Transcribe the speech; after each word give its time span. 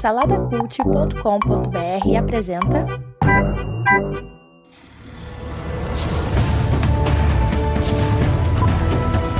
Saladacult.com.br 0.00 2.16
apresenta. 2.18 2.84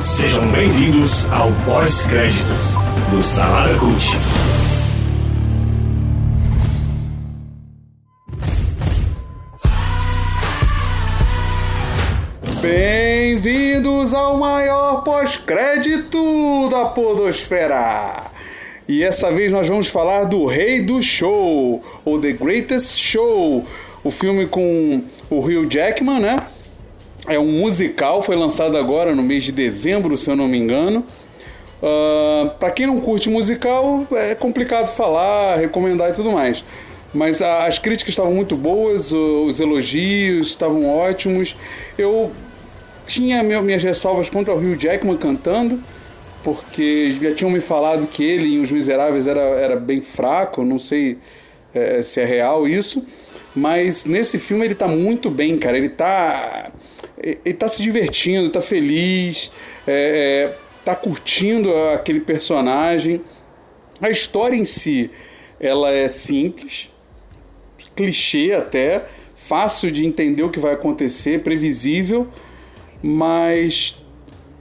Sejam 0.00 0.46
bem-vindos 0.52 1.26
ao 1.32 1.50
pós-créditos 1.64 2.70
do 3.10 3.20
Salada 3.20 3.76
Cult. 3.80 4.06
Bem-vindos 12.60 14.14
ao 14.14 14.36
maior 14.36 15.02
pós-crédito 15.02 16.68
da 16.70 16.84
Podosfera! 16.84 18.30
E 18.88 19.04
essa 19.04 19.30
vez 19.30 19.50
nós 19.50 19.68
vamos 19.68 19.88
falar 19.88 20.24
do 20.24 20.44
Rei 20.46 20.80
do 20.80 21.00
Show, 21.00 21.82
ou 22.04 22.18
The 22.18 22.32
Greatest 22.32 22.98
Show, 22.98 23.64
o 24.02 24.10
filme 24.10 24.46
com 24.46 25.02
o 25.30 25.38
Hugh 25.38 25.66
Jackman, 25.70 26.20
né? 26.20 26.44
É 27.28 27.38
um 27.38 27.60
musical, 27.60 28.22
foi 28.22 28.34
lançado 28.34 28.76
agora 28.76 29.14
no 29.14 29.22
mês 29.22 29.44
de 29.44 29.52
dezembro, 29.52 30.16
se 30.16 30.28
eu 30.28 30.34
não 30.34 30.48
me 30.48 30.58
engano. 30.58 31.06
Uh, 31.80 32.50
para 32.58 32.70
quem 32.70 32.86
não 32.86 33.00
curte 33.00 33.28
musical, 33.28 34.06
é 34.12 34.34
complicado 34.34 34.88
falar, 34.88 35.56
recomendar 35.56 36.10
e 36.10 36.14
tudo 36.14 36.32
mais. 36.32 36.64
Mas 37.14 37.40
a, 37.40 37.66
as 37.66 37.78
críticas 37.78 38.12
estavam 38.12 38.32
muito 38.32 38.56
boas, 38.56 39.12
os 39.12 39.60
elogios 39.60 40.48
estavam 40.48 40.88
ótimos. 40.88 41.56
Eu 41.96 42.32
tinha 43.06 43.42
minhas 43.42 43.82
ressalvas 43.82 44.28
contra 44.28 44.52
o 44.54 44.58
Hugh 44.58 44.76
Jackman 44.76 45.16
cantando, 45.16 45.80
porque 46.42 47.16
já 47.20 47.34
tinham 47.34 47.50
me 47.50 47.60
falado 47.60 48.06
que 48.06 48.22
ele 48.22 48.54
em 48.54 48.60
Os 48.60 48.70
Miseráveis 48.70 49.26
era, 49.26 49.40
era 49.40 49.76
bem 49.76 50.00
fraco, 50.02 50.64
não 50.64 50.78
sei 50.78 51.18
é, 51.74 52.02
se 52.02 52.20
é 52.20 52.24
real 52.24 52.66
isso, 52.66 53.06
mas 53.54 54.04
nesse 54.04 54.38
filme 54.38 54.64
ele 54.64 54.74
tá 54.74 54.88
muito 54.88 55.30
bem, 55.30 55.58
cara. 55.58 55.76
Ele 55.76 55.88
tá, 55.88 56.70
ele 57.22 57.54
tá 57.54 57.68
se 57.68 57.82
divertindo, 57.82 58.50
tá 58.50 58.60
feliz, 58.60 59.52
é, 59.86 60.52
é, 60.52 60.56
tá 60.84 60.94
curtindo 60.94 61.74
aquele 61.94 62.20
personagem. 62.20 63.22
A 64.00 64.10
história 64.10 64.56
em 64.56 64.64
si, 64.64 65.10
ela 65.60 65.90
é 65.92 66.08
simples, 66.08 66.90
clichê 67.94 68.52
até, 68.52 69.04
fácil 69.34 69.90
de 69.92 70.04
entender 70.04 70.42
o 70.42 70.50
que 70.50 70.58
vai 70.58 70.74
acontecer, 70.74 71.42
previsível 71.42 72.28
mas 73.02 74.01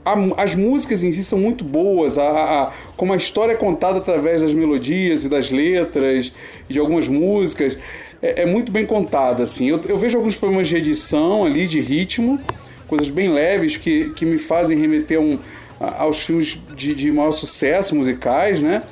a, 0.04 0.42
as 0.42 0.54
músicas 0.54 1.02
em 1.02 1.12
si 1.12 1.24
são 1.24 1.38
muito 1.38 1.64
boas, 1.64 2.18
a, 2.18 2.28
a, 2.28 2.72
como 2.96 3.12
a 3.12 3.16
história 3.16 3.52
é 3.52 3.56
contada 3.56 3.98
através 3.98 4.42
das 4.42 4.52
melodias 4.52 5.24
e 5.24 5.28
das 5.28 5.50
letras 5.50 6.32
e 6.68 6.72
de 6.72 6.78
algumas 6.78 7.08
músicas, 7.08 7.78
é, 8.20 8.42
é 8.42 8.46
muito 8.46 8.72
bem 8.72 8.84
contada. 8.84 9.42
Assim. 9.42 9.68
Eu, 9.68 9.80
eu, 9.88 9.96
vejo 9.96 10.18
alguns 10.18 10.36
problemas 10.36 10.68
de 10.68 10.76
edição 10.76 11.44
ali, 11.44 11.66
de 11.66 11.80
ritmo, 11.80 12.40
coisas 12.88 13.08
bem 13.10 13.32
leves 13.32 13.76
que, 13.76 14.10
que 14.10 14.24
me 14.24 14.38
fazem 14.38 14.78
remeter 14.78 15.20
um, 15.20 15.38
aos 15.78 16.24
filmes 16.24 16.58
de, 16.74 16.94
de 16.94 17.10
maior 17.10 17.32
sucesso 17.32 17.94
musicais, 17.94 18.60
né? 18.60 18.82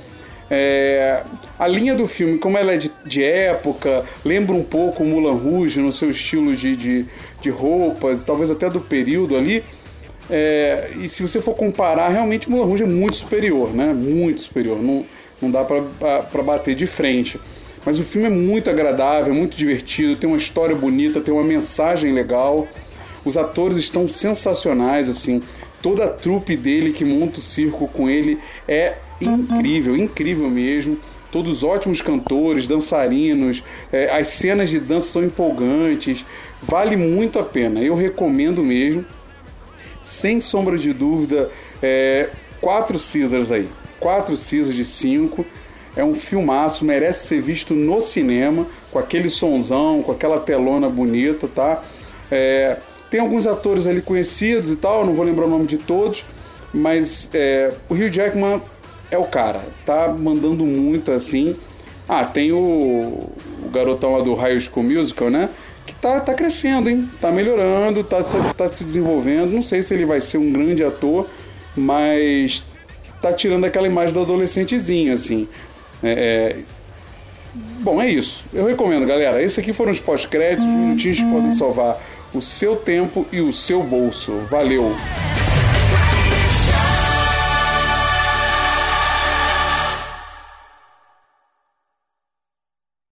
É, 0.53 1.23
a 1.57 1.69
linha 1.69 1.95
do 1.95 2.09
filme, 2.09 2.37
como 2.37 2.59
ela 2.59 2.73
é 2.73 2.77
de, 2.77 2.91
de 3.07 3.23
época, 3.23 4.05
lembra 4.25 4.57
um 4.57 4.65
pouco 4.65 5.05
o 5.05 5.07
Mulan 5.07 5.35
Rouge 5.35 5.81
no 5.81 5.93
seu 5.93 6.11
estilo 6.11 6.57
de, 6.57 6.75
de, 6.75 7.07
de 7.41 7.51
roupas, 7.51 8.25
talvez 8.25 8.51
até 8.51 8.69
do 8.69 8.81
período 8.81 9.37
ali. 9.37 9.63
É, 10.31 10.91
e 11.01 11.09
se 11.09 11.23
você 11.23 11.41
for 11.41 11.55
comparar, 11.55 12.09
realmente 12.09 12.49
Mulan 12.49 12.65
Rouge 12.65 12.85
é 12.85 12.87
muito 12.87 13.17
superior, 13.17 13.75
né? 13.75 13.93
Muito 13.93 14.43
superior. 14.43 14.81
Não, 14.81 15.05
não 15.43 15.51
dá 15.51 15.65
para 15.65 16.43
bater 16.43 16.75
de 16.75 16.87
frente. 16.87 17.41
Mas 17.85 17.99
o 17.99 18.05
filme 18.05 18.27
é 18.27 18.31
muito 18.31 18.69
agradável, 18.69 19.33
é 19.33 19.37
muito 19.37 19.57
divertido, 19.57 20.17
tem 20.17 20.29
uma 20.29 20.37
história 20.37 20.77
bonita, 20.77 21.21
tem 21.21 21.33
uma 21.33 21.43
mensagem 21.43 22.13
legal. 22.13 22.69
Os 23.25 23.37
atores 23.37 23.77
estão 23.77 24.09
sensacionais, 24.09 25.09
assim. 25.09 25.43
Toda 25.83 26.05
a 26.05 26.09
trupe 26.09 26.57
dele 26.57 26.93
que 26.93 27.05
monta 27.05 27.39
o 27.39 27.43
circo 27.43 27.89
com 27.89 28.09
ele 28.09 28.39
é 28.69 28.97
incrível, 29.21 29.97
incrível 29.97 30.49
mesmo. 30.49 30.99
Todos 31.33 31.63
ótimos 31.63 32.03
cantores, 32.03 32.67
dançarinos, 32.67 33.63
é, 33.93 34.11
as 34.11 34.29
cenas 34.29 34.69
de 34.69 34.81
dança 34.81 35.13
são 35.13 35.25
empolgantes, 35.25 36.25
vale 36.61 36.97
muito 36.97 37.39
a 37.39 37.45
pena. 37.45 37.81
Eu 37.81 37.95
recomendo 37.95 38.63
mesmo, 38.63 39.05
sem 40.01 40.41
sombra 40.41 40.77
de 40.77 40.93
dúvida, 40.93 41.51
é, 41.83 42.31
quatro 42.61 42.99
Caesars 42.99 43.53
aí, 43.53 43.69
quatro 43.99 44.35
Caesars 44.37 44.75
de 44.75 44.85
cinco. 44.85 45.45
É 45.97 46.05
um 46.05 46.15
filmaço, 46.15 46.85
merece 46.85 47.27
ser 47.27 47.43
visto 47.43 47.75
no 47.75 48.01
cinema, 48.01 48.67
com 48.93 48.99
aquele 49.01 49.29
sonzão, 49.29 50.03
com 50.05 50.13
aquela 50.13 50.39
telona 50.39 50.89
bonita, 50.89 51.49
tá? 51.49 51.83
É, 52.31 52.77
tem 53.11 53.19
alguns 53.19 53.45
atores 53.45 53.89
ali 53.89 54.01
conhecidos 54.01 54.71
e 54.71 54.77
tal, 54.77 55.05
não 55.05 55.15
vou 55.15 55.25
lembrar 55.25 55.47
o 55.47 55.51
nome 55.51 55.67
de 55.67 55.79
todos, 55.79 56.25
mas 56.73 57.29
é, 57.35 57.73
o 57.89 57.95
Hugh 57.95 58.09
Jackman 58.09 58.63
é 59.11 59.19
o 59.19 59.25
cara, 59.25 59.63
tá 59.85 60.09
mandando 60.09 60.65
muito 60.65 61.11
assim. 61.11 61.57
Ah, 62.09 62.25
tem 62.25 62.53
o, 62.53 62.59
o 62.59 63.69
garotão 63.73 64.13
lá 64.13 64.21
do 64.21 64.35
High 64.35 64.61
School 64.61 64.85
Musical, 64.85 65.29
né? 65.29 65.49
Que 65.87 65.95
tá, 65.95 66.21
tá 66.21 66.35
crescendo, 66.35 66.89
hein? 66.89 67.09
Tá 67.21 67.31
melhorando, 67.31 68.05
tá, 68.05 68.19
tá 68.57 68.71
se 68.73 68.85
desenvolvendo. 68.85 69.51
Não 69.51 69.63
sei 69.63 69.83
se 69.83 69.95
ele 69.95 70.05
vai 70.05 70.21
ser 70.21 70.39
um 70.39 70.53
grande 70.53 70.85
ator, 70.85 71.29
mas 71.77 72.63
tá 73.21 73.33
tirando 73.33 73.65
aquela 73.65 73.87
imagem 73.87 74.13
do 74.13 74.21
adolescentezinho, 74.21 75.13
assim. 75.13 75.49
É, 76.03 76.57
é... 76.57 76.57
Bom, 77.81 78.01
é 78.01 78.09
isso. 78.09 78.45
Eu 78.53 78.67
recomendo, 78.67 79.07
galera. 79.07 79.43
Esses 79.43 79.59
aqui 79.59 79.73
foram 79.73 79.91
os 79.91 80.01
pós-créditos, 80.01 80.65
minutinhos 80.65 81.19
que 81.19 81.31
podem 81.31 81.53
salvar 81.53 82.01
o 82.33 82.41
seu 82.41 82.77
tempo 82.77 83.27
e 83.33 83.41
o 83.41 83.53
seu 83.53 83.83
bolso. 83.83 84.33
Valeu! 84.51 84.95